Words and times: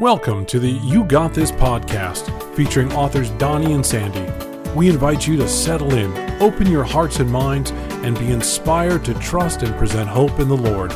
Welcome 0.00 0.46
to 0.46 0.58
the 0.58 0.70
You 0.70 1.04
Got 1.04 1.34
This 1.34 1.52
podcast 1.52 2.54
featuring 2.54 2.90
authors 2.94 3.28
Donnie 3.32 3.74
and 3.74 3.84
Sandy. 3.84 4.32
We 4.72 4.88
invite 4.88 5.26
you 5.26 5.36
to 5.36 5.46
settle 5.46 5.92
in, 5.92 6.10
open 6.40 6.68
your 6.68 6.84
hearts 6.84 7.18
and 7.18 7.30
minds, 7.30 7.70
and 8.02 8.18
be 8.18 8.30
inspired 8.30 9.04
to 9.04 9.12
trust 9.18 9.62
and 9.62 9.76
present 9.76 10.08
hope 10.08 10.40
in 10.40 10.48
the 10.48 10.56
Lord. 10.56 10.90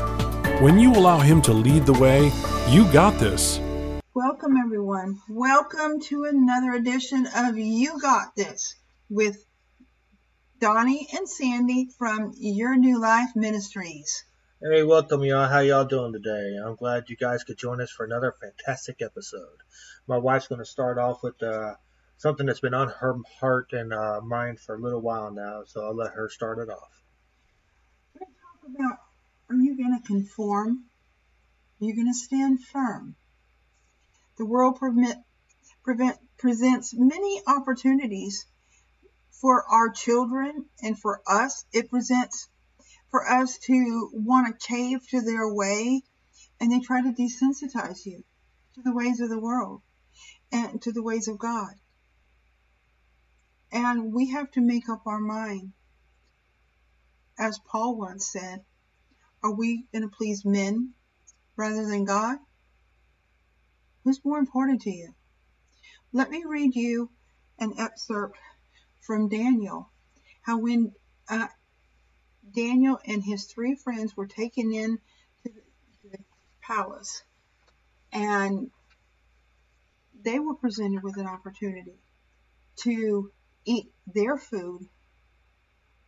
When 0.62 0.79
you 0.79 0.90
allow 0.90 1.19
Him 1.19 1.43
to 1.43 1.53
lead 1.53 1.85
the 1.85 1.93
way, 1.93 2.32
you 2.71 2.90
got 2.95 3.21
this. 3.21 3.61
Welcome, 4.14 4.56
everyone. 4.56 5.21
Welcome 5.29 6.01
to 6.05 6.25
another 6.25 6.73
edition 6.73 7.27
of 7.37 7.59
You 7.59 8.01
Got 8.01 8.35
This 8.37 8.75
with 9.11 9.37
Donnie 10.61 11.09
and 11.15 11.29
Sandy 11.29 11.91
from 11.99 12.33
Your 12.39 12.75
New 12.75 12.99
Life 12.99 13.37
Ministries. 13.37 14.25
Hey, 14.67 14.83
welcome 14.83 15.22
y'all. 15.24 15.46
How 15.46 15.58
y'all 15.58 15.85
doing 15.85 16.15
today? 16.15 16.56
I'm 16.56 16.77
glad 16.77 17.10
you 17.10 17.16
guys 17.16 17.45
could 17.45 17.59
join 17.59 17.83
us 17.83 17.91
for 17.91 18.06
another 18.06 18.34
fantastic 18.41 19.02
episode. 19.02 19.59
My 20.06 20.16
wife's 20.16 20.48
going 20.48 20.60
to 20.60 20.65
start 20.65 20.97
off 20.97 21.23
with 21.23 21.43
uh, 21.43 21.75
something 22.16 22.47
that's 22.47 22.61
been 22.61 22.73
on 22.73 22.89
her 22.89 23.15
heart 23.41 23.75
and 23.75 23.92
uh, 23.92 24.23
mind 24.23 24.59
for 24.59 24.75
a 24.75 24.79
little 24.79 25.03
while 25.03 25.30
now, 25.30 25.65
so 25.66 25.84
I'll 25.84 25.95
let 25.95 26.15
her 26.15 26.30
start 26.30 26.61
it 26.61 26.70
off. 26.70 27.03
We're 28.15 28.20
going 28.20 28.33
to 28.33 28.41
talk 28.41 28.87
about 28.89 28.98
are 29.51 29.62
you 29.62 29.77
going 29.77 30.01
to 30.01 30.06
conform? 30.06 30.84
Are 31.83 31.84
you 31.84 31.95
going 31.95 32.11
to 32.11 32.15
stand 32.19 32.65
firm? 32.65 33.17
The 34.39 34.47
world 34.47 34.77
permit, 34.77 35.19
prevent, 35.83 36.17
presents 36.39 36.95
many 36.97 37.42
opportunities 37.47 38.47
for 39.31 39.62
our 39.70 39.91
children 39.91 40.65
and 40.83 40.98
for 40.98 41.20
us. 41.27 41.67
It 41.75 41.91
presents 41.91 42.48
for 43.15 43.31
us 43.31 43.59
to 43.59 44.11
want 44.13 44.49
to 44.49 44.67
cave 44.67 44.99
to 45.07 45.21
their 45.21 45.49
way 45.55 46.03
and 46.59 46.73
they 46.73 46.81
try 46.81 47.01
to 47.01 47.13
desensitize 47.13 48.05
you 48.05 48.25
to 48.75 48.83
the 48.83 48.93
ways 48.93 49.21
of 49.21 49.29
the 49.29 49.39
world 49.39 49.83
and 50.51 50.83
to 50.83 50.91
the 50.91 51.01
ways 51.01 51.29
of 51.29 51.39
God. 51.39 51.71
And 53.71 54.12
we 54.12 54.31
have 54.31 54.51
to 54.51 54.61
make 54.61 54.89
up 54.89 55.06
our 55.06 55.21
mind. 55.21 55.75
As 57.39 57.61
Paul 57.71 57.97
once 57.97 58.33
said, 58.33 58.65
are 59.45 59.55
we 59.55 59.84
going 59.93 60.03
to 60.03 60.09
please 60.09 60.45
men 60.45 60.95
rather 61.55 61.87
than 61.87 62.05
God? 62.05 62.39
Who's 64.03 64.25
more 64.25 64.41
important 64.41 64.83
to 64.83 64.91
you? 64.91 65.15
Let 66.12 66.31
me 66.31 66.43
read 66.45 66.75
you 66.75 67.11
an 67.61 67.75
excerpt 67.78 68.39
from 69.03 69.28
Daniel. 69.28 69.89
How 70.43 70.59
when 70.59 70.91
uh, 71.28 71.47
Daniel 72.53 72.98
and 73.06 73.23
his 73.23 73.45
three 73.47 73.75
friends 73.75 74.17
were 74.17 74.27
taken 74.27 74.73
in 74.73 74.98
to 75.42 75.53
the 76.11 76.19
palace 76.61 77.23
and 78.12 78.70
they 80.23 80.39
were 80.39 80.55
presented 80.55 81.03
with 81.03 81.17
an 81.17 81.27
opportunity 81.27 81.98
to 82.77 83.31
eat 83.65 83.92
their 84.06 84.37
food 84.37 84.89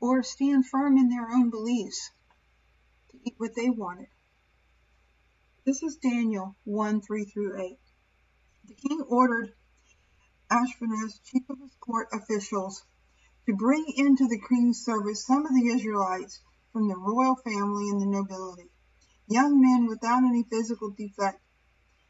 or 0.00 0.22
stand 0.22 0.66
firm 0.66 0.96
in 0.96 1.08
their 1.08 1.28
own 1.30 1.50
beliefs 1.50 2.10
to 3.10 3.18
eat 3.24 3.34
what 3.38 3.54
they 3.54 3.70
wanted. 3.70 4.08
This 5.64 5.82
is 5.82 5.96
Daniel 5.96 6.54
1 6.64 7.00
3 7.00 7.24
through 7.24 7.60
8. 7.60 7.78
The 8.68 8.74
king 8.74 9.00
ordered 9.08 9.52
Ashpenaz, 10.50 11.20
chief 11.24 11.48
of 11.50 11.58
his 11.60 11.74
court 11.80 12.08
officials, 12.12 12.84
to 13.46 13.54
bring 13.54 13.86
into 13.96 14.26
the 14.26 14.40
king's 14.48 14.84
service 14.84 15.24
some 15.24 15.46
of 15.46 15.54
the 15.54 15.68
Israelites 15.68 16.40
from 16.72 16.88
the 16.88 16.96
royal 16.96 17.36
family 17.36 17.88
and 17.88 18.00
the 18.02 18.06
nobility, 18.06 18.68
young 19.28 19.60
men 19.60 19.86
without 19.86 20.24
any 20.24 20.42
physical 20.42 20.90
defect, 20.90 21.40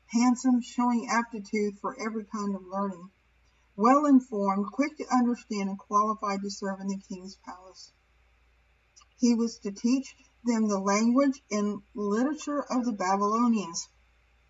handsome, 0.07 0.63
showing 0.63 1.09
aptitude 1.11 1.79
for 1.79 1.95
every 2.01 2.25
kind 2.25 2.55
of 2.55 2.63
learning, 2.65 3.11
well 3.77 4.07
informed, 4.07 4.67
quick 4.73 4.97
to 4.97 5.15
understand, 5.15 5.69
and 5.69 5.79
qualified 5.79 6.41
to 6.41 6.51
serve 6.51 6.81
in 6.81 6.89
the 6.89 7.03
king's 7.09 7.37
palace. 7.45 7.93
He 9.19 9.35
was 9.35 9.59
to 9.61 9.73
teach 9.73 10.17
them 10.45 10.69
the 10.69 10.79
language 10.79 11.43
and 11.51 11.83
literature 11.95 12.63
of 12.63 12.85
the 12.85 12.93
Babylonians. 12.93 13.89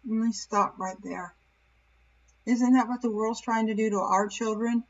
Let 0.04 0.26
me 0.26 0.32
stop 0.32 0.78
right 0.78 0.96
there. 1.02 1.34
Isn't 2.46 2.74
that 2.74 2.86
what 2.86 3.02
the 3.02 3.10
world's 3.10 3.40
trying 3.40 3.66
to 3.66 3.74
do 3.74 3.90
to 3.90 3.98
our 3.98 4.28
children? 4.28 4.84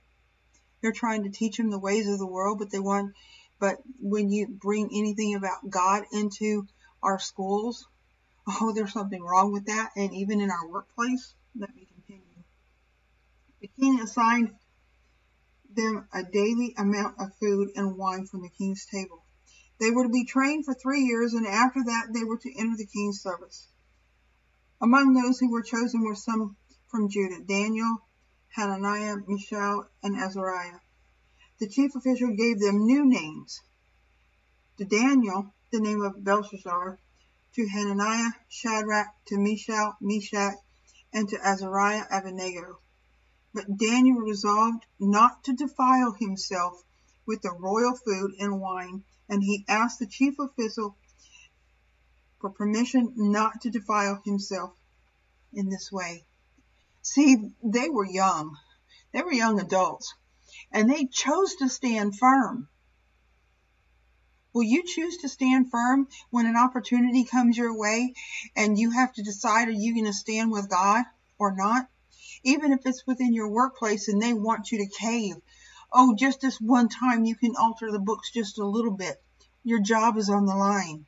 They're 0.87 0.93
trying 0.93 1.25
to 1.25 1.31
teach 1.31 1.57
them 1.57 1.71
the 1.71 1.81
ways 1.81 2.07
of 2.07 2.21
the 2.21 2.29
world, 2.29 2.61
but 2.61 2.71
they 2.71 2.79
want, 2.79 3.13
but 3.59 3.79
when 3.99 4.31
you 4.31 4.47
bring 4.47 4.89
anything 4.93 5.35
about 5.35 5.69
God 5.69 6.05
into 6.13 6.65
our 7.03 7.19
schools, 7.19 7.89
oh, 8.47 8.73
there's 8.73 8.93
something 8.93 9.21
wrong 9.21 9.53
with 9.53 9.67
that. 9.67 9.91
And 9.97 10.15
even 10.15 10.41
in 10.41 10.49
our 10.49 10.69
workplace, 10.69 11.35
let 11.59 11.75
me 11.75 11.89
continue. 11.93 12.45
The 13.61 13.69
king 13.81 13.99
assigned 14.01 14.55
them 15.75 16.07
a 16.15 16.23
daily 16.23 16.73
amount 16.79 17.17
of 17.19 17.35
food 17.41 17.71
and 17.75 17.97
wine 17.97 18.27
from 18.27 18.43
the 18.43 18.49
king's 18.49 18.87
table. 18.87 19.25
They 19.81 19.91
were 19.91 20.05
to 20.05 20.09
be 20.09 20.25
trained 20.25 20.67
for 20.67 20.75
three 20.75 21.01
years, 21.01 21.35
and 21.35 21.49
after 21.49 21.83
that, 21.83 22.13
they 22.13 22.23
were 22.23 22.39
to 22.39 22.61
enter 22.61 22.77
the 22.77 22.87
king's 22.87 23.23
service. 23.23 23.67
Among 24.81 25.15
those 25.15 25.41
who 25.41 25.51
were 25.51 25.63
chosen 25.63 26.05
were 26.05 26.15
some 26.15 26.57
from 26.87 27.09
Judah 27.09 27.43
Daniel, 27.45 28.07
Hananiah, 28.57 29.17
Mishael, 29.29 29.87
and 30.03 30.17
Azariah. 30.17 30.81
The 31.59 31.69
chief 31.69 31.95
official 31.95 32.35
gave 32.35 32.59
them 32.59 32.87
new 32.87 33.05
names. 33.05 33.61
To 34.79 34.87
Daniel, 34.87 35.53
the 35.71 35.81
name 35.81 36.01
of 36.01 36.25
Belshazzar, 36.25 36.99
to 37.53 37.69
Hananiah, 37.69 38.31
Shadrach, 38.49 39.09
to 39.27 39.37
Mishael, 39.37 39.99
Meshach, 40.01 40.55
and 41.13 41.29
to 41.29 41.47
Azariah, 41.47 42.07
Abednego. 42.11 42.81
But 43.53 43.77
Daniel 43.77 44.21
resolved 44.21 44.87
not 44.99 45.45
to 45.45 45.53
defile 45.53 46.13
himself 46.19 46.83
with 47.27 47.43
the 47.43 47.53
royal 47.53 47.95
food 47.95 48.37
and 48.39 48.59
wine, 48.59 49.05
and 49.29 49.43
he 49.43 49.67
asked 49.69 49.99
the 49.99 50.07
chief 50.07 50.39
official 50.39 50.97
for 52.41 52.49
permission 52.49 53.13
not 53.17 53.61
to 53.61 53.71
defile 53.71 54.23
himself 54.25 54.73
in 55.53 55.69
this 55.69 55.93
way. 55.93 56.25
See, 57.09 57.37
they 57.63 57.89
were 57.89 58.05
young. 58.05 58.59
They 59.13 59.23
were 59.23 59.33
young 59.33 59.61
adults. 59.61 60.13
And 60.73 60.91
they 60.91 61.07
chose 61.07 61.55
to 61.57 61.69
stand 61.69 62.19
firm. 62.19 62.69
Will 64.53 64.65
you 64.65 64.83
choose 64.85 65.19
to 65.19 65.29
stand 65.29 65.71
firm 65.71 66.09
when 66.31 66.47
an 66.47 66.57
opportunity 66.57 67.23
comes 67.23 67.57
your 67.57 67.79
way 67.79 68.13
and 68.57 68.77
you 68.77 68.91
have 68.91 69.13
to 69.13 69.23
decide 69.23 69.69
are 69.69 69.71
you 69.71 69.95
going 69.95 70.07
to 70.07 70.13
stand 70.13 70.51
with 70.51 70.69
God 70.69 71.05
or 71.39 71.55
not? 71.55 71.89
Even 72.43 72.73
if 72.73 72.85
it's 72.85 73.07
within 73.07 73.33
your 73.33 73.51
workplace 73.51 74.09
and 74.09 74.21
they 74.21 74.35
want 74.35 74.73
you 74.73 74.79
to 74.79 74.99
cave. 74.99 75.37
Oh, 75.93 76.17
just 76.17 76.41
this 76.41 76.61
one 76.61 76.89
time 76.89 77.25
you 77.25 77.37
can 77.37 77.55
alter 77.57 77.93
the 77.93 78.01
books 78.01 78.33
just 78.33 78.59
a 78.59 78.67
little 78.67 78.91
bit. 78.91 79.23
Your 79.63 79.81
job 79.81 80.17
is 80.17 80.29
on 80.29 80.45
the 80.45 80.57
line. 80.57 81.07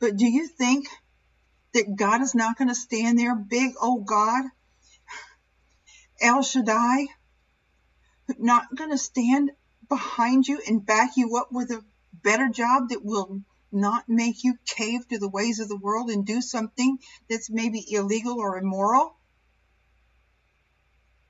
But 0.00 0.18
do 0.18 0.26
you 0.26 0.46
think 0.46 0.86
that 1.72 1.96
God 1.96 2.20
is 2.20 2.34
not 2.34 2.58
going 2.58 2.68
to 2.68 2.74
stand 2.74 3.18
there, 3.18 3.34
big 3.34 3.72
old 3.80 4.04
God, 4.04 4.44
El 6.20 6.42
Shaddai, 6.42 7.06
not 8.38 8.74
going 8.74 8.90
to 8.90 8.98
stand 8.98 9.50
behind 9.88 10.46
you 10.46 10.60
and 10.66 10.84
back 10.84 11.16
you 11.16 11.36
up 11.36 11.50
with 11.50 11.70
a 11.70 11.84
better 12.12 12.48
job 12.48 12.90
that 12.90 13.04
will 13.04 13.42
not 13.72 14.08
make 14.08 14.44
you 14.44 14.56
cave 14.66 15.06
to 15.08 15.18
the 15.18 15.28
ways 15.28 15.60
of 15.60 15.68
the 15.68 15.76
world 15.76 16.10
and 16.10 16.26
do 16.26 16.40
something 16.40 16.98
that's 17.28 17.50
maybe 17.50 17.84
illegal 17.88 18.38
or 18.38 18.58
immoral? 18.58 19.16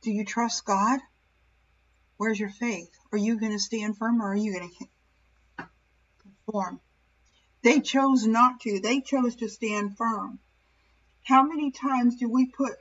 Do 0.02 0.10
you 0.10 0.24
trust 0.24 0.64
God? 0.64 1.00
Where's 2.16 2.40
your 2.40 2.50
faith? 2.50 2.90
Are 3.12 3.18
you 3.18 3.38
going 3.38 3.52
to 3.52 3.58
stand 3.58 3.96
firm 3.96 4.22
or 4.22 4.32
are 4.32 4.36
you 4.36 4.52
going 4.52 4.70
to 5.58 5.68
conform? 6.22 6.80
They 7.62 7.80
chose 7.80 8.26
not 8.26 8.60
to. 8.60 8.80
They 8.80 9.00
chose 9.00 9.36
to 9.36 9.48
stand 9.48 9.96
firm. 9.96 10.38
How 11.22 11.42
many 11.42 11.70
times 11.70 12.16
do 12.16 12.28
we 12.28 12.46
put 12.46 12.72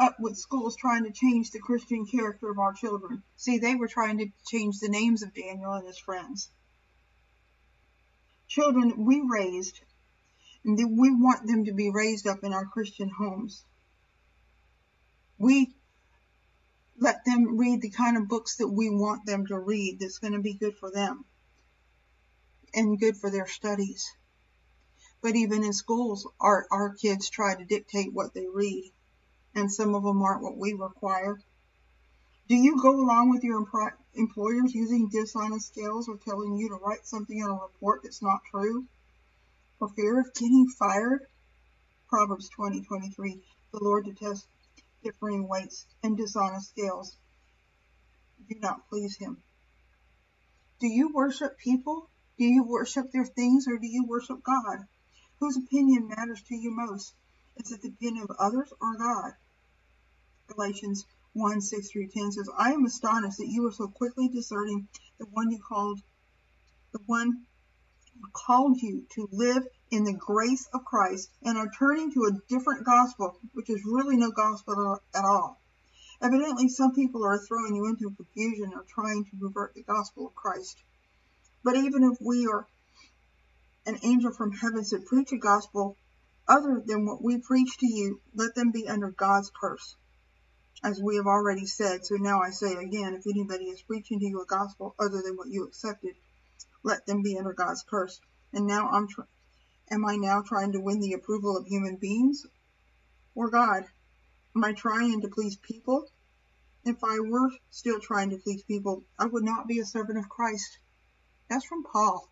up 0.00 0.16
with 0.18 0.38
schools 0.38 0.76
trying 0.76 1.04
to 1.04 1.12
change 1.12 1.50
the 1.50 1.58
Christian 1.58 2.06
character 2.06 2.50
of 2.50 2.58
our 2.58 2.72
children. 2.72 3.22
See, 3.36 3.58
they 3.58 3.74
were 3.74 3.86
trying 3.86 4.18
to 4.18 4.30
change 4.50 4.78
the 4.78 4.88
names 4.88 5.22
of 5.22 5.34
Daniel 5.34 5.74
and 5.74 5.86
his 5.86 5.98
friends. 5.98 6.48
Children 8.48 9.04
we 9.04 9.20
raised, 9.20 9.78
and 10.64 10.76
we 10.98 11.10
want 11.10 11.46
them 11.46 11.66
to 11.66 11.72
be 11.72 11.90
raised 11.90 12.26
up 12.26 12.42
in 12.42 12.54
our 12.54 12.64
Christian 12.64 13.10
homes. 13.10 13.62
We 15.38 15.74
let 16.98 17.24
them 17.26 17.58
read 17.58 17.82
the 17.82 17.90
kind 17.90 18.16
of 18.16 18.28
books 18.28 18.56
that 18.56 18.68
we 18.68 18.88
want 18.88 19.26
them 19.26 19.46
to 19.46 19.58
read 19.58 20.00
that's 20.00 20.18
going 20.18 20.32
to 20.32 20.40
be 20.40 20.54
good 20.54 20.76
for 20.78 20.90
them 20.90 21.24
and 22.72 22.98
good 22.98 23.16
for 23.18 23.30
their 23.30 23.46
studies. 23.46 24.10
But 25.22 25.36
even 25.36 25.62
in 25.62 25.74
schools, 25.74 26.26
our, 26.40 26.66
our 26.70 26.94
kids 26.94 27.28
try 27.28 27.54
to 27.54 27.64
dictate 27.64 28.12
what 28.14 28.32
they 28.32 28.46
read 28.46 28.92
and 29.54 29.72
some 29.72 29.94
of 29.94 30.02
them 30.02 30.22
aren't 30.22 30.42
what 30.42 30.56
we 30.56 30.72
require. 30.72 31.40
Do 32.48 32.56
you 32.56 32.80
go 32.82 32.90
along 32.90 33.30
with 33.30 33.44
your 33.44 33.64
employers 34.14 34.74
using 34.74 35.08
dishonest 35.08 35.68
skills 35.68 36.08
or 36.08 36.16
telling 36.16 36.56
you 36.56 36.68
to 36.68 36.74
write 36.76 37.06
something 37.06 37.42
on 37.42 37.50
a 37.50 37.62
report 37.62 38.02
that's 38.02 38.22
not 38.22 38.40
true? 38.50 38.86
For 39.78 39.88
fear 39.88 40.20
of 40.20 40.34
getting 40.34 40.68
fired? 40.68 41.26
Proverbs 42.08 42.50
20:23. 42.50 43.42
the 43.70 43.78
Lord 43.80 44.06
detests 44.06 44.48
differing 45.02 45.46
weights, 45.46 45.86
and 46.02 46.16
dishonest 46.16 46.70
scales 46.70 47.16
do 48.48 48.58
not 48.58 48.88
please 48.88 49.16
him. 49.16 49.42
Do 50.80 50.88
you 50.88 51.12
worship 51.12 51.56
people? 51.58 52.10
Do 52.36 52.44
you 52.44 52.64
worship 52.64 53.12
their 53.12 53.24
things 53.24 53.68
or 53.68 53.78
do 53.78 53.86
you 53.86 54.06
worship 54.06 54.42
God? 54.42 54.86
Whose 55.38 55.56
opinion 55.56 56.08
matters 56.08 56.42
to 56.48 56.56
you 56.56 56.70
most? 56.70 57.14
Is 57.56 57.72
it 57.72 57.82
the 57.82 57.88
opinion 57.88 58.24
of 58.28 58.36
others 58.38 58.72
or 58.80 58.96
God? 58.96 59.32
Galatians 60.46 61.04
1 61.32 61.60
6 61.60 61.90
through 61.90 62.08
10 62.08 62.32
says, 62.32 62.48
I 62.56 62.72
am 62.72 62.84
astonished 62.84 63.38
that 63.38 63.48
you 63.48 63.66
are 63.66 63.72
so 63.72 63.88
quickly 63.88 64.28
deserting 64.28 64.88
the 65.18 65.26
one 65.26 65.50
you 65.50 65.60
called, 65.60 66.00
the 66.92 67.00
one 67.06 67.46
who 68.20 68.28
called 68.32 68.80
you 68.82 69.06
to 69.14 69.28
live 69.30 69.66
in 69.90 70.04
the 70.04 70.12
grace 70.12 70.68
of 70.72 70.84
Christ 70.84 71.30
and 71.42 71.56
are 71.56 71.70
turning 71.78 72.12
to 72.12 72.24
a 72.24 72.40
different 72.48 72.84
gospel, 72.84 73.38
which 73.52 73.70
is 73.70 73.84
really 73.84 74.16
no 74.16 74.30
gospel 74.30 75.00
at 75.14 75.24
all. 75.24 75.60
Evidently, 76.22 76.68
some 76.68 76.94
people 76.94 77.24
are 77.24 77.38
throwing 77.38 77.74
you 77.74 77.86
into 77.86 78.14
confusion 78.14 78.72
or 78.74 78.84
trying 78.84 79.24
to 79.24 79.36
pervert 79.36 79.74
the 79.74 79.82
gospel 79.82 80.26
of 80.26 80.34
Christ. 80.34 80.82
But 81.62 81.76
even 81.76 82.04
if 82.04 82.18
we 82.20 82.46
are 82.46 82.66
an 83.86 83.98
angel 84.02 84.32
from 84.32 84.52
heaven 84.52 84.84
to 84.84 85.00
preach 85.00 85.32
a 85.32 85.38
gospel 85.38 85.96
other 86.50 86.82
than 86.84 87.06
what 87.06 87.22
we 87.22 87.38
preach 87.38 87.78
to 87.78 87.86
you, 87.86 88.20
let 88.34 88.56
them 88.56 88.72
be 88.72 88.88
under 88.88 89.12
God's 89.12 89.52
curse. 89.54 89.94
As 90.82 91.00
we 91.00 91.14
have 91.14 91.26
already 91.26 91.64
said, 91.64 92.04
so 92.04 92.16
now 92.16 92.40
I 92.40 92.50
say 92.50 92.74
again, 92.74 93.14
if 93.14 93.24
anybody 93.26 93.66
is 93.66 93.82
preaching 93.82 94.18
to 94.18 94.26
you 94.26 94.42
a 94.42 94.46
gospel 94.46 94.96
other 94.98 95.22
than 95.22 95.36
what 95.36 95.48
you 95.48 95.64
accepted, 95.64 96.16
let 96.82 97.06
them 97.06 97.22
be 97.22 97.38
under 97.38 97.52
God's 97.52 97.84
curse. 97.88 98.20
And 98.52 98.66
now 98.66 98.88
I'm 98.88 99.06
tr- 99.06 99.30
am 99.92 100.04
I 100.04 100.16
now 100.16 100.42
trying 100.42 100.72
to 100.72 100.80
win 100.80 100.98
the 100.98 101.12
approval 101.12 101.56
of 101.56 101.66
human 101.66 101.96
beings 101.96 102.44
or 103.36 103.48
God? 103.48 103.84
Am 104.56 104.64
I 104.64 104.72
trying 104.72 105.20
to 105.20 105.28
please 105.28 105.56
people? 105.56 106.10
If 106.84 107.04
I 107.04 107.20
were 107.20 107.50
still 107.70 108.00
trying 108.00 108.30
to 108.30 108.38
please 108.38 108.64
people, 108.64 109.04
I 109.16 109.26
would 109.26 109.44
not 109.44 109.68
be 109.68 109.78
a 109.78 109.84
servant 109.84 110.18
of 110.18 110.28
Christ. 110.28 110.80
That's 111.48 111.64
from 111.66 111.84
Paul. 111.84 112.28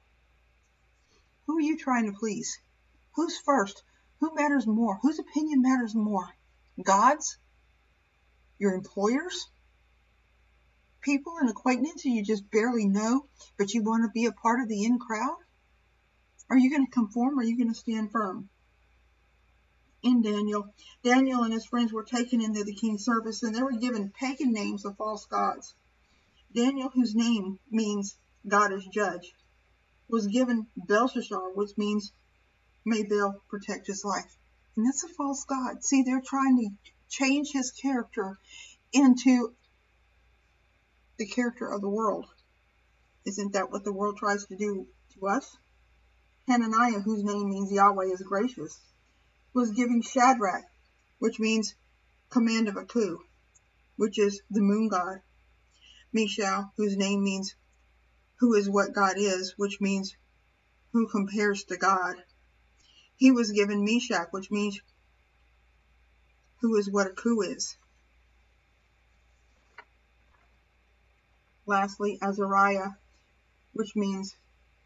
Who 1.47 1.59
are 1.59 1.62
you 1.62 1.79
trying 1.79 2.06
to 2.06 2.19
please? 2.19 2.59
Who's 3.15 3.38
first? 3.38 3.85
Who 4.20 4.35
matters 4.35 4.67
more? 4.67 4.99
Whose 5.03 5.19
opinion 5.19 5.62
matters 5.62 5.94
more? 5.94 6.35
God's? 6.82 7.38
Your 8.59 8.75
employers? 8.75 9.49
People 11.00 11.38
and 11.38 11.49
acquaintances 11.49 12.06
you 12.06 12.25
just 12.25 12.50
barely 12.50 12.87
know, 12.87 13.29
but 13.56 13.73
you 13.73 13.82
want 13.82 14.03
to 14.05 14.11
be 14.11 14.26
a 14.26 14.32
part 14.32 14.61
of 14.61 14.69
the 14.69 14.85
in 14.85 14.99
crowd? 14.99 15.38
Are 16.50 16.59
you 16.59 16.70
going 16.70 16.87
to 16.87 16.91
conform 16.91 17.38
or 17.38 17.43
are 17.43 17.44
you 17.44 17.56
going 17.56 17.73
to 17.73 17.79
stand 17.79 18.11
firm? 18.11 18.49
In 20.03 20.23
Daniel, 20.23 20.75
Daniel 21.03 21.43
and 21.43 21.53
his 21.53 21.67
friends 21.67 21.93
were 21.93 22.05
taken 22.05 22.41
into 22.41 22.65
the 22.65 22.75
king's 22.75 23.05
service 23.05 23.43
and 23.43 23.55
they 23.55 23.62
were 23.62 23.73
given 23.73 24.11
pagan 24.11 24.53
names 24.53 24.85
of 24.85 24.97
false 24.97 25.26
gods. 25.26 25.75
Daniel, 26.55 26.88
whose 26.88 27.15
name 27.15 27.59
means 27.70 28.17
God 28.47 28.73
is 28.73 28.87
judge, 28.87 29.35
was 30.09 30.26
given 30.26 30.67
Belshazzar, 30.76 31.53
which 31.53 31.76
means 31.76 32.12
may 32.88 33.02
Bel 33.02 33.43
protect 33.49 33.87
his 33.87 34.05
life. 34.05 34.37
And 34.76 34.87
that's 34.87 35.05
a 35.05 35.08
false 35.08 35.44
God. 35.44 35.85
See, 35.85 36.02
they're 36.02 36.23
trying 36.25 36.56
to 36.58 36.93
change 37.08 37.50
his 37.52 37.70
character 37.70 38.38
into 38.93 39.55
the 41.19 41.26
character 41.26 41.67
of 41.70 41.81
the 41.81 41.88
world. 41.88 42.26
Isn't 43.26 43.52
that 43.52 43.70
what 43.70 43.85
the 43.85 43.93
world 43.93 44.17
tries 44.17 44.46
to 44.46 44.56
do 44.56 44.87
to 45.14 45.26
us? 45.26 45.56
Hananiah, 46.46 47.00
whose 47.00 47.25
name 47.25 47.50
means 47.50 47.70
Yahweh 47.70 48.06
is 48.06 48.23
gracious, 48.23 48.81
was 49.52 49.73
given 49.73 50.00
Shadrach, 50.00 50.64
which 51.19 51.38
means 51.38 51.75
command 52.31 52.69
of 52.69 52.76
Aku, 52.76 53.19
which 53.96 54.19
is 54.19 54.41
the 54.50 54.62
moon 54.62 54.88
god. 54.88 55.20
Mishael, 56.12 56.73
whose 56.76 56.96
name 56.96 57.23
means 57.23 57.55
who 58.37 58.55
is 58.55 58.70
what 58.70 58.94
God 58.94 59.19
is, 59.19 59.55
which 59.58 59.81
means 59.81 60.17
who 60.93 61.06
compares 61.08 61.64
to 61.64 61.76
God. 61.76 62.17
He 63.19 63.32
was 63.32 63.50
given 63.50 63.85
Meshach, 63.85 64.29
which 64.31 64.49
means 64.49 64.81
who 66.61 66.76
is 66.76 66.88
what 66.88 67.09
Aku 67.09 67.43
is. 67.43 67.76
Lastly, 71.67 72.17
Azariah, 72.23 72.93
which 73.73 73.97
means 73.97 74.37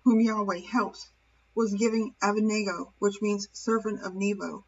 whom 0.05 0.19
Yahweh 0.19 0.61
helps, 0.61 1.11
was 1.55 1.75
given 1.75 2.15
Abednego, 2.23 2.95
which 2.99 3.21
means 3.21 3.49
servant 3.53 4.01
of 4.01 4.15
Nebo, 4.15 4.65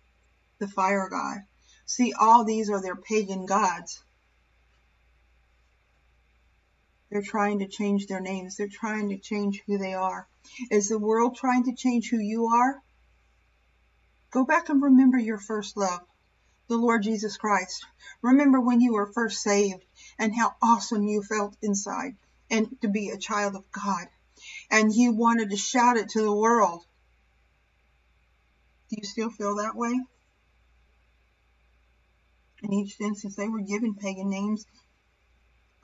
the 0.58 0.68
fire 0.68 1.08
god. 1.08 1.38
See, 1.86 2.12
all 2.12 2.44
these 2.44 2.68
are 2.68 2.82
their 2.82 2.96
pagan 2.96 3.46
gods. 3.46 4.04
They're 7.08 7.22
trying 7.22 7.60
to 7.60 7.66
change 7.66 8.08
their 8.08 8.20
names. 8.20 8.56
They're 8.56 8.68
trying 8.68 9.08
to 9.08 9.18
change 9.18 9.62
who 9.66 9.78
they 9.78 9.94
are. 9.94 10.28
Is 10.70 10.88
the 10.88 10.98
world 10.98 11.36
trying 11.36 11.64
to 11.64 11.74
change 11.74 12.10
who 12.10 12.18
you 12.18 12.46
are? 12.48 12.83
Go 14.34 14.44
back 14.44 14.68
and 14.68 14.82
remember 14.82 15.16
your 15.16 15.38
first 15.38 15.76
love, 15.76 16.00
the 16.66 16.76
Lord 16.76 17.04
Jesus 17.04 17.36
Christ. 17.36 17.86
Remember 18.20 18.60
when 18.60 18.80
you 18.80 18.94
were 18.94 19.12
first 19.12 19.40
saved 19.40 19.84
and 20.18 20.34
how 20.34 20.56
awesome 20.60 21.06
you 21.06 21.22
felt 21.22 21.56
inside 21.62 22.16
and 22.50 22.66
to 22.80 22.88
be 22.88 23.10
a 23.10 23.16
child 23.16 23.54
of 23.54 23.70
God. 23.70 24.08
And 24.72 24.92
you 24.92 25.12
wanted 25.12 25.50
to 25.50 25.56
shout 25.56 25.98
it 25.98 26.08
to 26.10 26.22
the 26.22 26.34
world. 26.34 26.84
Do 28.90 28.96
you 28.98 29.04
still 29.04 29.30
feel 29.30 29.54
that 29.58 29.76
way? 29.76 30.00
In 32.64 32.72
each 32.72 33.00
instance, 33.00 33.36
they 33.36 33.48
were 33.48 33.60
given 33.60 33.94
pagan 33.94 34.30
names 34.30 34.66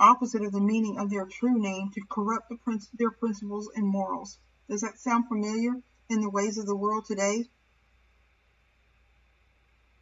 opposite 0.01 0.43
of 0.43 0.51
the 0.51 0.61
meaning 0.61 0.99
of 0.99 1.09
their 1.09 1.27
true 1.27 1.57
name 1.57 1.93
to 1.93 2.01
corrupt 2.11 2.49
the 2.49 2.57
prin- 2.57 2.81
their 2.95 3.13
principles 3.13 3.71
and 3.77 3.87
morals. 3.87 4.41
Does 4.69 4.81
that 4.81 4.99
sound 4.99 5.29
familiar 5.29 5.75
in 6.09 6.21
the 6.21 6.31
ways 6.31 6.59
of 6.59 6.67
the 6.67 6.77
world 6.77 7.05
today? 7.07 7.45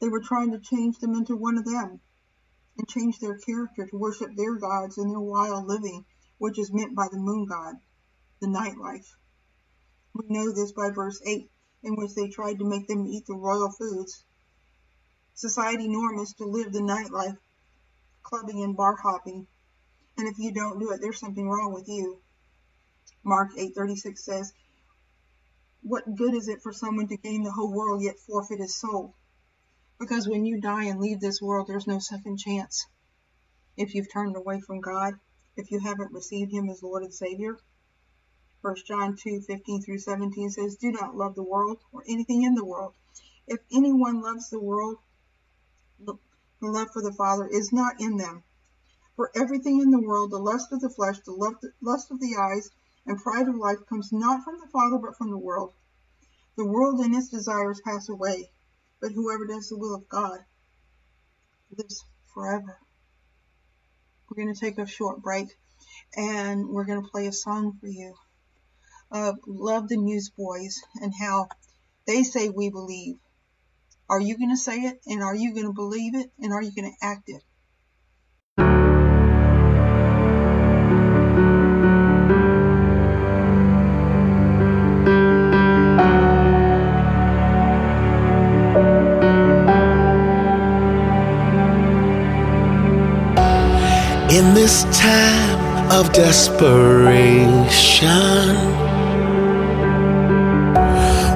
They 0.01 0.09
were 0.09 0.21
trying 0.21 0.53
to 0.53 0.61
change 0.61 0.99
them 0.99 1.15
into 1.15 1.35
one 1.35 1.59
of 1.59 1.65
them 1.65 2.01
and 2.77 2.89
change 2.89 3.19
their 3.19 3.37
character 3.37 3.85
to 3.85 3.99
worship 3.99 4.37
their 4.37 4.55
gods 4.55 4.97
in 4.97 5.09
their 5.09 5.19
wild 5.19 5.67
living, 5.67 6.05
which 6.39 6.59
is 6.59 6.73
meant 6.73 6.95
by 6.95 7.09
the 7.09 7.19
moon 7.19 7.47
god, 7.47 7.81
the 8.41 8.47
nightlife. 8.47 9.17
We 10.15 10.29
know 10.29 10.53
this 10.53 10.71
by 10.71 10.91
verse 10.91 11.21
8, 11.27 11.51
in 11.83 11.97
which 11.97 12.15
they 12.15 12.29
tried 12.29 12.61
to 12.61 12.65
make 12.65 12.87
them 12.87 13.09
eat 13.09 13.27
the 13.27 13.35
royal 13.35 13.73
foods. 13.73 14.25
Society 15.35 15.89
norm 15.89 16.21
is 16.21 16.33
to 16.35 16.45
live 16.45 16.73
the 16.73 16.81
nightlife, 16.81 17.39
clubbing 18.23 18.63
and 18.63 18.77
bar 18.77 18.95
hopping, 18.95 19.49
and 20.17 20.29
if 20.29 20.39
you 20.39 20.53
don't 20.53 20.79
do 20.79 20.93
it, 20.93 21.01
there's 21.01 21.19
something 21.19 21.49
wrong 21.49 21.73
with 21.73 21.89
you. 21.89 22.21
Mark 23.25 23.53
8:36 23.57 24.19
says, 24.19 24.53
"What 25.83 26.15
good 26.15 26.35
is 26.35 26.47
it 26.47 26.63
for 26.63 26.73
someone 26.73 27.09
to 27.09 27.17
gain 27.17 27.43
the 27.43 27.53
whole 27.53 27.73
world 27.73 28.03
yet 28.03 28.19
forfeit 28.21 28.61
his 28.61 28.77
soul?" 28.77 29.17
Because 29.99 30.29
when 30.29 30.47
you 30.47 30.61
die 30.61 30.85
and 30.85 31.01
leave 31.01 31.21
this 31.21 31.43
world, 31.43 31.67
there's 31.67 31.87
no 31.87 31.99
second 31.99 32.39
chance. 32.39 32.87
If 33.77 33.95
you've 33.95 34.13
turned 34.13 34.37
away 34.37 34.61
from 34.61 34.81
God, 34.81 35.19
if 35.57 35.73
you 35.73 35.81
haven't 35.81 36.13
received 36.13 36.53
him 36.53 36.69
as 36.69 36.83
Lord 36.85 37.03
and 37.03 37.13
Savior. 37.13 37.59
1 38.61 38.77
John 38.87 39.17
2:15 39.17 39.85
through 39.85 39.99
17 39.99 40.51
says, 40.51 40.77
"Do 40.77 40.93
not 40.93 41.17
love 41.17 41.35
the 41.35 41.43
world 41.43 41.79
or 41.93 42.05
anything 42.07 42.43
in 42.43 42.55
the 42.55 42.65
world. 42.65 42.95
If 43.49 43.59
anyone 43.73 44.21
loves 44.21 44.51
the 44.51 44.61
world, 44.61 44.99
the 45.99 46.17
love 46.61 46.93
for 46.93 47.03
the 47.03 47.13
Father 47.13 47.49
is 47.49 47.73
not 47.73 48.01
in 48.01 48.19
them." 48.19 48.45
For 49.17 49.33
everything 49.35 49.81
in 49.81 49.91
the 49.91 50.01
world, 50.01 50.31
the 50.31 50.39
lust 50.39 50.71
of 50.71 50.81
the 50.81 50.91
flesh, 50.91 51.19
the 51.25 51.33
lust 51.81 52.11
of 52.13 52.21
the 52.21 52.37
eyes, 52.37 52.71
and 53.05 53.19
pride 53.21 53.49
of 53.49 53.57
life 53.57 53.85
comes 53.87 54.13
not 54.13 54.45
from 54.45 54.61
the 54.61 54.69
Father, 54.69 54.99
but 54.99 55.17
from 55.17 55.31
the 55.31 55.39
world. 55.39 55.73
The 56.57 56.67
world 56.67 57.01
and 57.01 57.15
its 57.17 57.29
desires 57.29 57.81
pass 57.81 58.09
away, 58.09 58.51
but 59.01 59.13
whoever 59.13 59.47
does 59.47 59.69
the 59.69 59.79
will 59.79 59.95
of 59.95 60.09
God 60.09 60.41
lives 61.77 62.05
forever. 62.35 62.79
We're 64.29 64.43
going 64.43 64.55
to 64.55 64.61
take 64.61 64.79
a 64.79 64.87
short 64.87 65.23
break 65.23 65.57
and 66.17 66.69
we're 66.69 66.85
going 66.85 67.03
to 67.03 67.11
play 67.11 67.27
a 67.27 67.33
song 67.33 67.79
for 67.81 67.87
you. 67.87 68.15
Uh, 69.11 69.33
love 69.47 69.89
the 69.89 69.97
Newsboys 69.97 70.83
and 71.01 71.13
how 71.19 71.49
they 72.07 72.23
say 72.23 72.49
we 72.49 72.71
believe. 72.71 73.17
Are 74.11 74.21
you 74.21 74.37
going 74.37 74.51
to 74.51 74.57
say 74.57 74.81
it? 74.81 75.01
And 75.07 75.23
are 75.23 75.35
you 75.35 75.53
going 75.53 75.67
to 75.67 75.73
believe 75.73 76.15
it? 76.15 76.31
And 76.41 76.53
are 76.53 76.63
you 76.63 76.73
going 76.75 76.91
to 76.91 77.07
act 77.07 77.29
it? 77.29 77.43
this 94.69 94.85
time 94.99 95.91
of 95.91 96.13
desperation, 96.13 97.87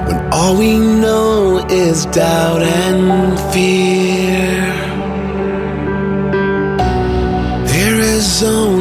when 0.05 0.19
all 0.31 0.55
we 0.55 0.77
know 0.77 1.65
is 1.67 2.05
doubt 2.05 2.61
and 2.61 3.39
fear, 3.51 4.69
there 7.73 7.99
is 8.15 8.43
only 8.43 8.72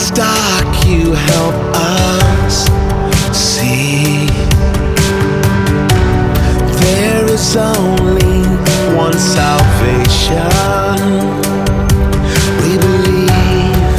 is 0.00 0.10
dark, 0.12 0.86
you 0.86 1.12
help 1.12 1.54
us 1.74 2.54
see. 3.36 4.26
There 6.84 7.26
is 7.26 7.56
only 7.56 8.40
one 8.96 9.18
salvation. 9.18 10.50
We 12.62 12.72
believe. 12.86 13.98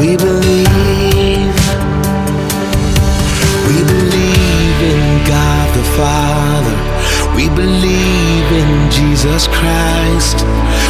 We 0.00 0.16
believe. 0.16 1.56
We 3.68 3.78
believe 3.92 4.78
in 4.94 5.02
God 5.32 5.66
the 5.76 5.84
Father. 5.98 6.76
We 7.36 7.48
believe 7.50 8.48
in 8.62 8.90
Jesus 8.90 9.46
Christ. 9.48 9.97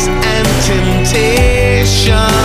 And 0.00 0.46
temptations, 0.64 2.41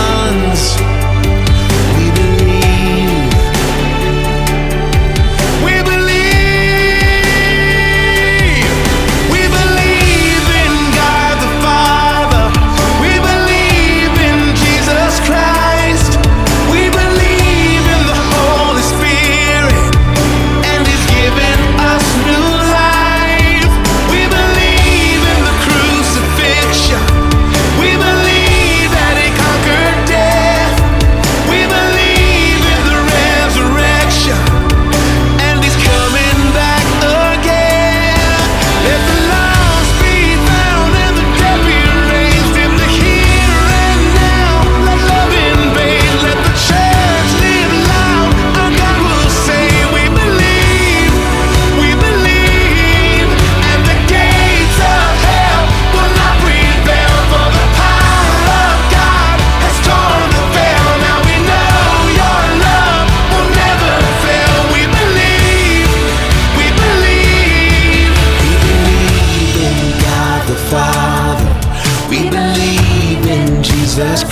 Jesus 73.98 74.27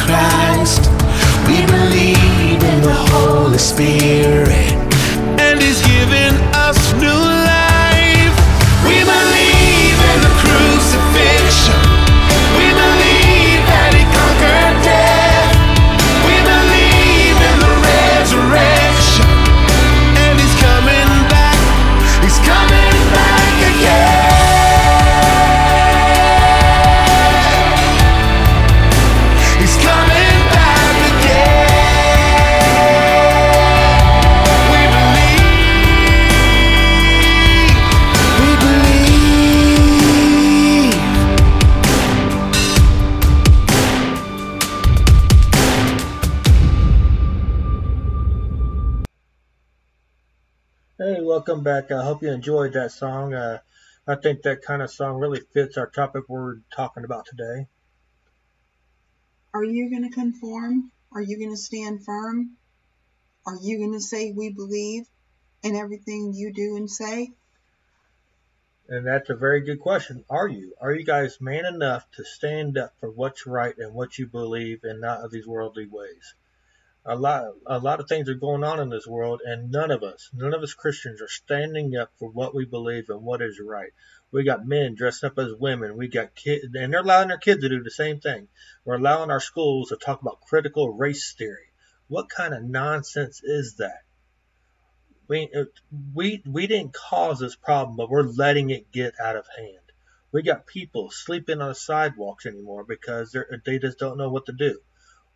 welcome 51.46 51.62
back. 51.62 51.92
I 51.92 52.02
hope 52.02 52.22
you 52.22 52.32
enjoyed 52.32 52.72
that 52.72 52.90
song. 52.90 53.32
Uh, 53.32 53.60
I 54.04 54.16
think 54.16 54.42
that 54.42 54.62
kind 54.62 54.82
of 54.82 54.90
song 54.90 55.18
really 55.20 55.38
fits 55.54 55.78
our 55.78 55.86
topic 55.86 56.24
we're 56.26 56.56
talking 56.74 57.04
about 57.04 57.24
today. 57.26 57.68
Are 59.54 59.62
you 59.62 59.88
going 59.88 60.02
to 60.02 60.12
conform? 60.12 60.90
Are 61.12 61.20
you 61.20 61.38
going 61.38 61.52
to 61.52 61.56
stand 61.56 62.04
firm? 62.04 62.56
Are 63.46 63.56
you 63.62 63.78
going 63.78 63.92
to 63.92 64.00
say 64.00 64.32
we 64.32 64.50
believe 64.50 65.04
in 65.62 65.76
everything 65.76 66.32
you 66.34 66.52
do 66.52 66.76
and 66.76 66.90
say? 66.90 67.30
And 68.88 69.06
that's 69.06 69.30
a 69.30 69.36
very 69.36 69.60
good 69.60 69.78
question. 69.78 70.24
Are 70.28 70.48
you? 70.48 70.74
Are 70.80 70.92
you 70.92 71.04
guys 71.04 71.40
man 71.40 71.64
enough 71.64 72.10
to 72.16 72.24
stand 72.24 72.76
up 72.76 72.92
for 72.98 73.08
what's 73.08 73.46
right 73.46 73.78
and 73.78 73.94
what 73.94 74.18
you 74.18 74.26
believe 74.26 74.80
and 74.82 75.00
not 75.00 75.20
of 75.20 75.30
these 75.30 75.46
worldly 75.46 75.86
ways? 75.86 76.34
A 77.08 77.14
lot, 77.14 77.44
a 77.66 77.78
lot 77.78 78.00
of 78.00 78.08
things 78.08 78.28
are 78.28 78.34
going 78.34 78.64
on 78.64 78.80
in 78.80 78.88
this 78.90 79.06
world, 79.06 79.40
and 79.44 79.70
none 79.70 79.92
of 79.92 80.02
us, 80.02 80.28
none 80.34 80.52
of 80.52 80.62
us 80.62 80.74
Christians, 80.74 81.22
are 81.22 81.28
standing 81.28 81.96
up 81.96 82.10
for 82.18 82.28
what 82.28 82.52
we 82.52 82.64
believe 82.64 83.08
and 83.10 83.22
what 83.22 83.40
is 83.40 83.60
right. 83.64 83.92
We 84.32 84.42
got 84.42 84.66
men 84.66 84.96
dressed 84.96 85.22
up 85.22 85.38
as 85.38 85.52
women. 85.54 85.96
We 85.96 86.08
got 86.08 86.34
kids, 86.34 86.64
and 86.74 86.92
they're 86.92 87.02
allowing 87.02 87.28
their 87.28 87.38
kids 87.38 87.60
to 87.60 87.68
do 87.68 87.80
the 87.80 87.92
same 87.92 88.18
thing. 88.18 88.48
We're 88.84 88.96
allowing 88.96 89.30
our 89.30 89.40
schools 89.40 89.90
to 89.90 89.96
talk 89.96 90.20
about 90.20 90.40
critical 90.40 90.92
race 90.92 91.32
theory. 91.32 91.70
What 92.08 92.28
kind 92.28 92.52
of 92.52 92.64
nonsense 92.64 93.40
is 93.44 93.76
that? 93.76 94.02
We 95.28 95.48
we 96.12 96.42
we 96.44 96.66
didn't 96.66 96.92
cause 96.92 97.38
this 97.38 97.54
problem, 97.54 97.96
but 97.96 98.10
we're 98.10 98.22
letting 98.22 98.70
it 98.70 98.90
get 98.90 99.14
out 99.20 99.36
of 99.36 99.46
hand. 99.56 99.92
We 100.32 100.42
got 100.42 100.66
people 100.66 101.10
sleeping 101.10 101.60
on 101.60 101.68
the 101.68 101.74
sidewalks 101.74 102.46
anymore 102.46 102.84
because 102.84 103.36
they 103.64 103.78
just 103.78 103.98
don't 103.98 104.18
know 104.18 104.28
what 104.28 104.46
to 104.46 104.52
do. 104.52 104.80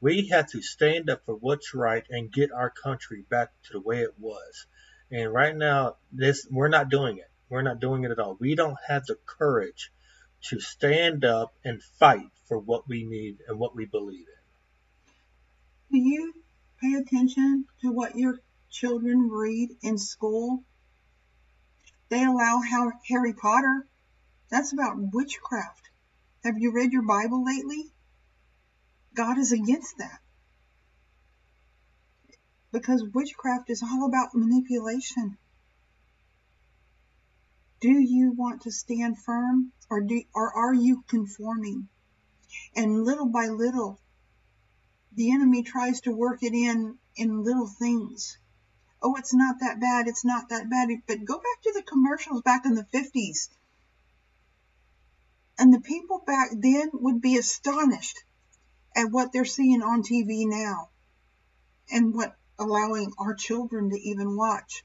We 0.00 0.28
have 0.28 0.49
to 0.49 0.62
stand 0.62 1.11
up 1.11 1.25
for 1.26 1.35
what's 1.35 1.75
right 1.75 2.04
and 2.11 2.33
get 2.33 2.52
our 2.52 2.71
country 2.71 3.25
back 3.30 3.50
to 3.64 3.73
the 3.75 3.80
way 3.80 4.00
it 4.02 4.14
was. 4.19 4.66
And 5.11 5.33
right 5.33 5.57
now, 5.57 5.97
this 6.12 6.47
we're 6.50 6.69
not 6.69 6.88
doing 6.90 7.19
it. 7.19 7.30
We're 7.49 7.62
not 7.62 7.80
doing 7.80 8.04
it 8.04 8.11
at 8.11 8.19
all. 8.19 8.37
We 8.40 8.54
don't 8.54 8.78
have 8.88 9.07
the 9.07 9.16
courage 9.26 9.92
to 10.45 10.61
stand 10.61 11.25
up 11.25 11.54
and 11.64 11.83
fight 11.83 12.30
for 12.49 12.59
what 12.59 12.88
we 12.88 13.04
need 13.04 13.38
and 13.49 13.59
what 13.59 13.76
we 13.76 13.87
believe 13.87 14.26
in. 14.28 15.92
Do 15.92 15.99
you 15.99 16.35
pay 16.80 16.95
attention 16.95 17.66
to 17.83 17.92
what 17.92 18.16
your 18.16 18.40
children 18.71 19.28
read 19.30 19.71
in 19.83 19.99
school 19.99 20.64
They 22.11 22.25
allow 22.25 22.61
Harry 23.09 23.33
Potter. 23.35 23.87
That's 24.50 24.73
about 24.73 24.97
witchcraft. 25.12 25.90
Have 26.45 26.59
you 26.59 26.73
read 26.73 26.92
your 26.92 27.02
Bible 27.02 27.45
lately? 27.45 27.92
God 29.14 29.38
is 29.38 29.52
against 29.52 29.99
that. 29.99 30.21
Because 32.73 33.02
witchcraft 33.02 33.69
is 33.69 33.83
all 33.83 34.07
about 34.07 34.35
manipulation. 34.35 35.37
Do 37.81 37.90
you 37.90 38.33
want 38.33 38.62
to 38.62 38.71
stand 38.71 39.19
firm 39.19 39.73
or 39.88 40.02
do 40.02 40.23
or 40.35 40.55
are 40.55 40.75
you 40.75 41.02
conforming? 41.09 41.88
And 42.76 43.05
little 43.05 43.26
by 43.26 43.47
little 43.47 43.99
the 45.12 45.33
enemy 45.33 45.62
tries 45.62 46.02
to 46.02 46.12
work 46.12 46.43
it 46.43 46.55
in 46.55 46.99
in 47.17 47.43
little 47.43 47.67
things. 47.67 48.38
Oh, 49.02 49.17
it's 49.17 49.35
not 49.35 49.61
that 49.61 49.81
bad. 49.81 50.07
It's 50.07 50.25
not 50.25 50.50
that 50.50 50.71
bad. 50.71 50.88
But 51.07 51.25
go 51.25 51.37
back 51.37 51.62
to 51.62 51.73
the 51.75 51.83
commercials 51.83 52.43
back 52.43 52.64
in 52.64 52.75
the 52.75 52.87
50s. 52.95 53.49
And 55.59 55.73
the 55.73 55.81
people 55.81 56.23
back 56.25 56.50
then 56.52 56.90
would 56.93 57.21
be 57.21 57.37
astonished 57.37 58.19
at 58.97 59.11
what 59.11 59.33
they're 59.33 59.45
seeing 59.45 59.83
on 59.83 60.03
TV 60.03 60.47
now 60.47 60.91
and 61.91 62.15
what 62.15 62.37
allowing 62.59 63.13
our 63.19 63.35
children 63.35 63.91
to 63.91 64.01
even 64.01 64.37
watch. 64.37 64.85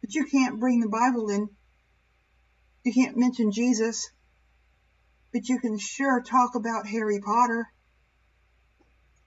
But 0.00 0.14
you 0.14 0.26
can't 0.26 0.60
bring 0.60 0.80
the 0.80 0.88
Bible 0.88 1.30
in 1.30 1.48
you 2.82 2.94
can't 2.94 3.16
mention 3.16 3.52
Jesus, 3.52 4.10
but 5.32 5.48
you 5.48 5.58
can 5.58 5.78
sure 5.78 6.22
talk 6.22 6.54
about 6.54 6.86
Harry 6.86 7.20
Potter. 7.20 7.70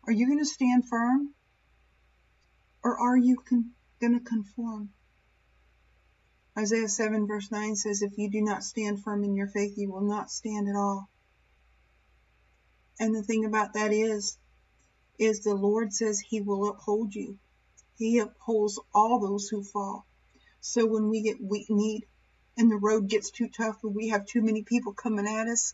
Are 0.06 0.12
you 0.12 0.26
going 0.26 0.40
to 0.40 0.46
stand 0.46 0.88
firm? 0.90 1.36
Or 2.84 3.00
are 3.00 3.16
you 3.16 3.38
con- 3.48 3.72
going 4.02 4.18
to 4.18 4.26
conform? 4.26 4.90
Isaiah 6.58 6.90
7 6.90 7.28
verse 7.28 7.52
9 7.52 7.76
says, 7.76 8.02
If 8.02 8.18
you 8.18 8.30
do 8.30 8.42
not 8.42 8.64
stand 8.64 9.04
firm 9.04 9.24
in 9.24 9.36
your 9.36 9.48
faith, 9.48 9.78
you 9.78 9.92
will 9.92 10.02
not 10.02 10.32
stand 10.32 10.68
at 10.68 10.76
all. 10.76 11.10
And 13.00 13.16
the 13.16 13.24
thing 13.24 13.46
about 13.46 13.74
that 13.74 13.92
is, 13.92 14.38
is 15.20 15.42
the 15.42 15.56
Lord 15.56 15.94
says 15.94 16.20
he 16.20 16.42
will 16.42 16.70
uphold 16.70 17.14
you. 17.14 17.38
He 17.98 18.20
upholds 18.20 18.80
all 18.94 19.20
those 19.20 19.48
who 19.48 19.64
fall. 19.64 20.06
So 20.62 20.86
when 20.86 21.10
we 21.10 21.22
get 21.22 21.42
weak 21.42 21.70
need, 21.70 22.06
and 22.58 22.72
the 22.72 22.78
road 22.78 23.10
gets 23.10 23.32
too 23.32 23.50
tough 23.50 23.78
and 23.84 23.96
we 23.96 24.10
have 24.10 24.26
too 24.26 24.42
many 24.42 24.64
people 24.64 24.94
coming 24.94 25.28
at 25.28 25.48
us, 25.48 25.74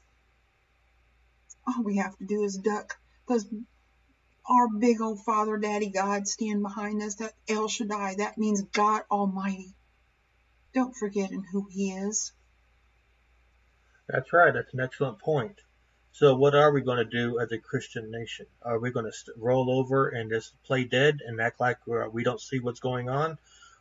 all 1.67 1.83
we 1.83 1.97
have 1.97 2.17
to 2.17 2.25
do 2.25 2.43
is 2.43 2.57
duck 2.57 2.97
because 3.27 3.45
our 4.49 4.67
big 4.67 5.01
old 5.01 5.23
Father 5.23 5.57
Daddy 5.57 5.89
God 5.89 6.27
stand 6.27 6.63
behind 6.63 7.01
us. 7.01 7.15
That 7.15 7.33
El 7.47 7.67
Shaddai, 7.67 8.15
that 8.15 8.37
means 8.37 8.61
God 8.61 9.03
Almighty. 9.11 9.75
Don't 10.73 10.95
forget 10.95 11.31
in 11.31 11.43
who 11.51 11.67
He 11.69 11.91
is. 11.91 12.31
That's 14.07 14.33
right. 14.33 14.53
That's 14.53 14.73
an 14.73 14.79
excellent 14.79 15.19
point. 15.19 15.59
So, 16.11 16.35
what 16.35 16.55
are 16.55 16.71
we 16.71 16.81
going 16.81 16.97
to 16.97 17.05
do 17.05 17.39
as 17.39 17.51
a 17.51 17.57
Christian 17.57 18.11
nation? 18.11 18.47
Are 18.61 18.79
we 18.79 18.91
going 18.91 19.09
to 19.09 19.33
roll 19.37 19.71
over 19.71 20.09
and 20.09 20.29
just 20.29 20.53
play 20.63 20.83
dead 20.83 21.19
and 21.25 21.39
act 21.39 21.59
like 21.59 21.77
uh, 21.87 22.09
we 22.11 22.23
don't 22.23 22.41
see 22.41 22.59
what's 22.59 22.79
going 22.79 23.09
on? 23.09 23.37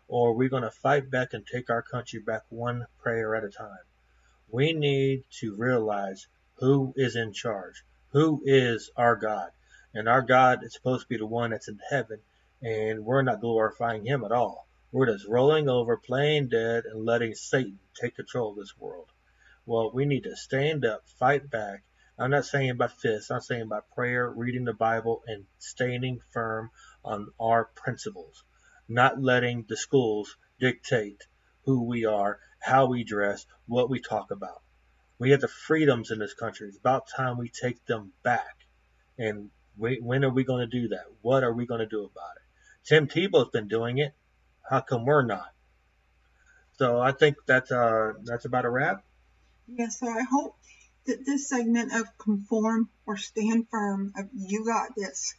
or 0.09 0.31
are 0.31 0.33
we're 0.33 0.49
going 0.49 0.63
to 0.63 0.71
fight 0.71 1.11
back 1.11 1.35
and 1.35 1.47
take 1.47 1.69
our 1.69 1.83
country 1.83 2.19
back 2.19 2.43
one 2.49 2.87
prayer 3.03 3.37
at 3.37 3.45
a 3.45 3.51
time. 3.51 3.85
We 4.51 4.73
need 4.73 5.25
to 5.41 5.55
realize 5.55 6.27
who 6.55 6.95
is 6.97 7.15
in 7.15 7.35
charge, 7.35 7.85
who 8.13 8.43
is 8.47 8.91
our 8.97 9.17
God. 9.17 9.51
And 9.95 10.09
our 10.09 10.23
God 10.23 10.65
is 10.65 10.73
supposed 10.73 11.03
to 11.03 11.09
be 11.09 11.19
the 11.19 11.27
one 11.27 11.51
that's 11.51 11.69
in 11.69 11.79
heaven, 11.91 12.21
and 12.63 13.05
we're 13.05 13.23
not 13.23 13.43
glorifying 13.43 14.07
him 14.07 14.25
at 14.25 14.33
all. 14.33 14.67
We're 14.93 15.13
just 15.13 15.29
rolling 15.29 15.69
over, 15.69 15.99
playing 15.99 16.49
dead, 16.49 16.85
and 16.87 17.05
letting 17.05 17.35
Satan 17.35 17.79
take 18.01 18.17
control 18.17 18.51
of 18.51 18.57
this 18.57 18.79
world. 18.79 19.09
Well, 19.67 19.91
we 19.93 20.07
need 20.07 20.25
to 20.25 20.37
stand 20.37 20.87
up, 20.87 21.07
fight 21.19 21.51
back. 21.51 21.83
I'm 22.19 22.31
not 22.31 22.45
saying 22.45 22.77
by 22.77 22.89
fists, 22.89 23.31
I'm 23.31 23.41
saying 23.41 23.69
by 23.69 23.81
prayer, 23.95 24.29
reading 24.29 24.65
the 24.65 24.73
Bible, 24.73 25.23
and 25.27 25.45
standing 25.59 26.21
firm 26.33 26.71
on 27.05 27.29
our 27.41 27.67
principles 27.77 28.45
not 28.89 29.21
letting 29.21 29.67
the 29.69 29.77
schools 29.77 30.37
dictate 30.59 31.27
who 31.65 31.85
we 31.85 32.07
are, 32.07 32.39
how 32.61 32.87
we 32.87 33.05
dress, 33.05 33.45
what 33.67 33.91
we 33.91 34.01
talk 34.01 34.31
about. 34.31 34.63
We 35.19 35.31
have 35.31 35.41
the 35.41 35.49
freedoms 35.49 36.11
in 36.11 36.19
this 36.19 36.35
country. 36.35 36.69
It's 36.69 36.79
about 36.79 37.09
time 37.09 37.37
we 37.39 37.51
take 37.51 37.85
them 37.87 38.13
back. 38.23 38.57
And 39.19 39.51
when 39.77 40.25
are 40.25 40.31
we 40.31 40.45
going 40.45 40.69
to 40.69 40.81
do 40.81 40.89
that? 40.89 41.05
What 41.21 41.45
are 41.45 41.53
we 41.53 41.67
going 41.67 41.81
to 41.81 41.87
do 41.87 42.01
about 42.01 42.37
it? 42.37 42.89
Tim 42.89 43.07
Tebow's 43.07 43.51
been 43.51 43.69
doing 43.69 43.99
it. 43.99 44.15
How 44.69 44.81
come 44.81 45.05
we're 45.05 45.25
not? 45.25 45.53
So 46.79 47.01
I 47.01 47.13
think 47.13 47.37
that's 47.47 47.73
uh 47.73 48.13
that's 48.25 48.45
about 48.45 48.65
a 48.65 48.71
wrap. 48.71 49.05
Yeah. 49.67 49.89
So 49.89 50.09
I 50.09 50.23
hope 50.31 50.57
that 51.09 51.25
this 51.25 51.49
segment 51.49 51.93
of 51.95 52.07
conform 52.19 52.91
or 53.07 53.17
stand 53.17 53.67
firm 53.71 54.13
of 54.15 54.29
you 54.35 54.65
got 54.67 54.95
this 54.95 55.35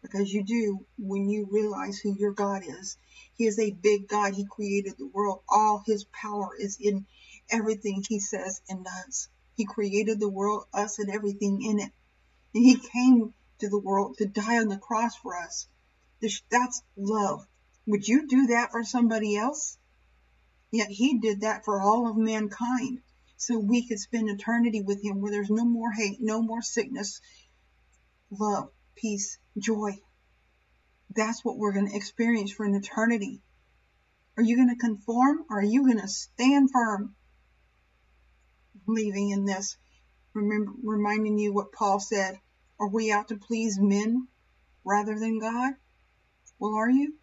because 0.00 0.32
you 0.32 0.42
do 0.42 0.86
when 0.98 1.28
you 1.28 1.46
realize 1.50 1.98
who 1.98 2.16
your 2.18 2.32
God 2.32 2.62
is. 2.66 2.96
He 3.34 3.46
is 3.46 3.58
a 3.58 3.70
big 3.70 4.08
God. 4.08 4.34
He 4.34 4.46
created 4.46 4.94
the 4.96 5.06
world. 5.06 5.42
All 5.48 5.82
his 5.86 6.04
power 6.04 6.56
is 6.58 6.78
in 6.80 7.06
everything 7.50 8.02
he 8.08 8.20
says 8.20 8.62
and 8.70 8.84
does. 8.84 9.28
He 9.54 9.66
created 9.66 10.18
the 10.18 10.30
world, 10.30 10.64
us, 10.72 10.98
and 10.98 11.10
everything 11.10 11.62
in 11.62 11.78
it. 11.78 11.92
And 12.54 12.64
he 12.64 12.76
came 12.76 13.34
to 13.58 13.68
the 13.68 13.78
world 13.78 14.16
to 14.18 14.26
die 14.26 14.58
on 14.58 14.68
the 14.68 14.78
cross 14.78 15.14
for 15.16 15.36
us. 15.36 15.68
That's 16.50 16.82
love. 16.96 17.46
Would 17.86 18.08
you 18.08 18.26
do 18.26 18.46
that 18.46 18.72
for 18.72 18.82
somebody 18.82 19.36
else? 19.36 19.76
Yet 20.70 20.88
he 20.88 21.18
did 21.18 21.42
that 21.42 21.66
for 21.66 21.82
all 21.82 22.08
of 22.08 22.16
mankind 22.16 23.02
so 23.42 23.58
we 23.58 23.84
could 23.88 23.98
spend 23.98 24.30
eternity 24.30 24.82
with 24.82 25.02
him 25.02 25.20
where 25.20 25.32
there's 25.32 25.50
no 25.50 25.64
more 25.64 25.90
hate, 25.90 26.18
no 26.20 26.40
more 26.40 26.62
sickness, 26.62 27.20
love, 28.30 28.70
peace, 28.94 29.36
joy. 29.58 29.98
That's 31.16 31.44
what 31.44 31.58
we're 31.58 31.72
going 31.72 31.88
to 31.88 31.96
experience 31.96 32.52
for 32.52 32.64
an 32.64 32.76
eternity. 32.76 33.42
Are 34.36 34.44
you 34.44 34.54
going 34.54 34.68
to 34.68 34.76
conform 34.76 35.44
or 35.50 35.58
are 35.58 35.64
you 35.64 35.82
going 35.82 36.00
to 36.00 36.06
stand 36.06 36.70
firm? 36.70 37.16
Believing 38.86 39.30
in 39.30 39.44
this, 39.44 39.76
remember, 40.34 40.70
reminding 40.80 41.36
you 41.36 41.52
what 41.52 41.72
Paul 41.72 41.98
said. 41.98 42.38
Are 42.78 42.88
we 42.88 43.10
out 43.10 43.26
to 43.28 43.36
please 43.36 43.76
men 43.76 44.28
rather 44.84 45.18
than 45.18 45.40
God? 45.40 45.72
Well, 46.60 46.76
are 46.76 46.90
you? 46.90 47.14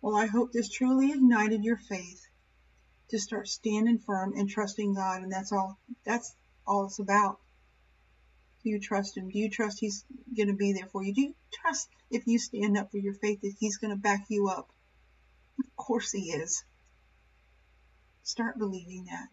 Well, 0.00 0.16
I 0.16 0.26
hope 0.26 0.50
this 0.50 0.68
truly 0.68 1.12
ignited 1.12 1.62
your 1.62 1.76
faith 1.76 2.26
to 3.08 3.18
start 3.18 3.48
standing 3.48 3.98
firm 3.98 4.34
and 4.36 4.48
trusting 4.48 4.94
God, 4.94 5.22
and 5.22 5.32
that's 5.32 5.52
all. 5.52 5.78
That's 6.04 6.34
all 6.66 6.86
it's 6.86 6.98
about. 6.98 7.38
Do 8.62 8.70
you 8.70 8.80
trust 8.80 9.16
him? 9.16 9.30
Do 9.30 9.38
you 9.38 9.48
trust 9.48 9.78
he's 9.78 10.04
going 10.36 10.48
to 10.48 10.54
be 10.54 10.72
there 10.72 10.86
for 10.86 11.04
you? 11.04 11.14
Do 11.14 11.20
you 11.20 11.34
trust 11.52 11.88
if 12.10 12.26
you 12.26 12.38
stand 12.38 12.76
up 12.76 12.90
for 12.90 12.98
your 12.98 13.14
faith 13.14 13.40
that 13.42 13.54
he's 13.58 13.76
going 13.76 13.92
to 13.92 13.96
back 13.96 14.24
you 14.28 14.48
up? 14.48 14.68
Of 15.58 15.76
course 15.76 16.10
he 16.10 16.32
is. 16.32 16.64
Start 18.24 18.58
believing 18.58 19.04
that. 19.04 19.28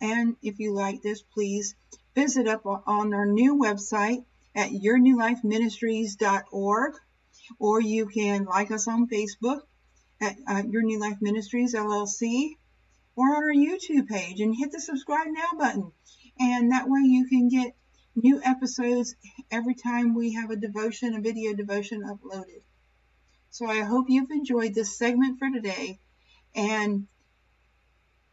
And 0.00 0.36
if 0.42 0.58
you 0.58 0.72
like 0.72 1.02
this, 1.02 1.20
please 1.22 1.74
visit 2.14 2.48
up 2.48 2.64
on 2.64 3.12
our 3.12 3.26
new 3.26 3.56
website 3.56 4.24
at 4.54 4.70
yournewlifeministries.org 4.70 6.94
or 7.58 7.80
you 7.80 8.06
can 8.06 8.44
like 8.44 8.70
us 8.70 8.86
on 8.88 9.08
Facebook 9.08 9.60
at 10.20 10.36
uh, 10.48 10.62
Your 10.68 10.82
New 10.82 10.98
Life 10.98 11.18
Ministries 11.20 11.74
LLC 11.74 12.56
or 13.16 13.36
on 13.36 13.44
our 13.44 13.52
YouTube 13.52 14.08
page 14.08 14.40
and 14.40 14.54
hit 14.56 14.72
the 14.72 14.80
subscribe 14.80 15.28
now 15.28 15.58
button. 15.58 15.92
And 16.38 16.72
that 16.72 16.88
way 16.88 17.00
you 17.00 17.26
can 17.26 17.48
get 17.48 17.74
new 18.14 18.40
episodes 18.42 19.14
every 19.50 19.74
time 19.74 20.14
we 20.14 20.32
have 20.32 20.50
a 20.50 20.56
devotion, 20.56 21.14
a 21.14 21.20
video 21.20 21.54
devotion 21.54 22.02
uploaded. 22.02 22.62
So 23.50 23.66
I 23.66 23.82
hope 23.82 24.06
you've 24.08 24.30
enjoyed 24.30 24.74
this 24.74 24.96
segment 24.96 25.38
for 25.38 25.50
today 25.50 25.98
and 26.54 27.06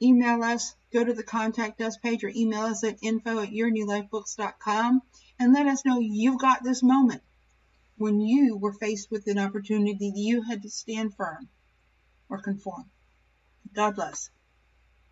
email 0.01 0.43
us, 0.43 0.75
go 0.91 1.03
to 1.03 1.13
the 1.13 1.23
contact 1.23 1.81
us 1.81 1.97
page 1.97 2.23
or 2.23 2.31
email 2.33 2.63
us 2.63 2.83
at 2.83 2.97
info 3.01 3.39
at 3.39 3.49
yournewlifebooks.com 3.49 5.01
and 5.39 5.53
let 5.53 5.67
us 5.67 5.85
know 5.85 5.99
you've 5.99 6.39
got 6.39 6.63
this 6.63 6.83
moment 6.83 7.21
when 7.97 8.19
you 8.19 8.57
were 8.57 8.73
faced 8.73 9.11
with 9.11 9.27
an 9.27 9.39
opportunity 9.39 10.11
you 10.15 10.41
had 10.43 10.63
to 10.63 10.69
stand 10.69 11.13
firm 11.15 11.47
or 12.33 12.41
conform. 12.41 12.85
God 13.75 13.95
bless. 13.95 14.31